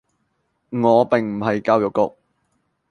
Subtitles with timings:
[0.71, 2.15] 我並唔係教育局